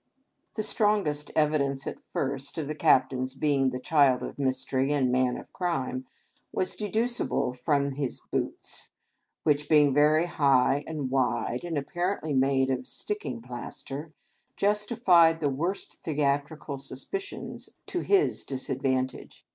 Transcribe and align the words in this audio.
The 0.55 0.63
strongest 0.63 1.29
evidence, 1.35 1.85
at 1.85 1.99
first, 2.11 2.57
of 2.57 2.67
the 2.67 2.73
Captain's 2.73 3.35
being 3.35 3.69
the 3.69 3.79
Child 3.79 4.23
of 4.23 4.39
Mystery 4.39 4.91
and 4.91 5.09
the 5.09 5.11
Man 5.11 5.37
of 5.37 5.53
Crime 5.53 6.07
was 6.51 6.75
deducibie 6.75 6.79
THE 6.81 6.89
AMUSEMENTS 6.89 7.19
OF 7.19 7.29
THE 7.29 7.31
PEOPLE. 7.37 7.39
163 7.65 7.65
from 7.65 8.01
his 8.01 8.21
boots, 8.31 8.89
whicli, 9.45 9.69
being 9.69 9.93
very 9.93 10.25
bigh 10.25 10.83
and 10.87 11.11
wide, 11.11 11.63
and 11.63 11.77
ap 11.77 11.85
parently 11.93 12.35
made 12.35 12.71
of 12.71 12.85
stiekiag 12.87 13.45
plaster, 13.45 14.11
justified 14.57 15.39
the 15.39 15.49
worst 15.49 16.03
the 16.03 16.17
atrical 16.17 16.79
suspicions 16.79 17.69
to 17.85 17.99
his 17.99 18.43
disadvantage. 18.43 19.45